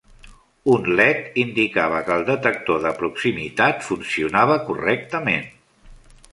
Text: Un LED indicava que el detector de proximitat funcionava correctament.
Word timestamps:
Un 0.75 0.87
LED 0.99 1.37
indicava 1.41 1.99
que 2.07 2.13
el 2.21 2.25
detector 2.31 2.81
de 2.87 2.95
proximitat 3.03 3.87
funcionava 3.91 4.59
correctament. 4.71 5.49